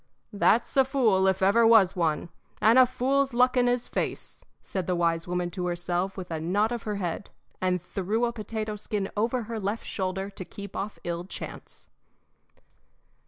[0.33, 4.87] "That's a fool, if ever was one, and a fool's luck in his face," said
[4.87, 7.29] the wise woman to herself with a nod of her head,
[7.61, 11.87] and threw a potato skin over her left shoulder to keep off ill chance.